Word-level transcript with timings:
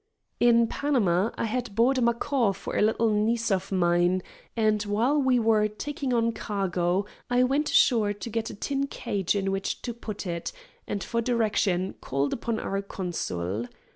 In 0.39 0.65
Panama 0.65 1.29
I 1.35 1.43
had 1.45 1.75
bought 1.75 1.99
a 1.99 2.01
macaw 2.01 2.53
for 2.53 2.75
a 2.75 2.81
little 2.81 3.11
niece 3.11 3.51
of 3.51 3.71
mine, 3.71 4.23
and 4.57 4.81
while 4.81 5.21
we 5.21 5.37
were 5.37 5.67
taking 5.67 6.11
on 6.11 6.31
cargo 6.31 7.05
I 7.29 7.43
went 7.43 7.69
ashore 7.69 8.11
to 8.11 8.29
get 8.31 8.49
a 8.49 8.55
tin 8.55 8.87
cage 8.87 9.35
in 9.35 9.51
which 9.51 9.83
to 9.83 9.93
put 9.93 10.25
it, 10.25 10.51
and, 10.87 11.03
for 11.03 11.21
direction, 11.21 11.93
called 12.01 12.33
upon 12.33 12.59
our 12.59 12.81
consul. 12.81 13.67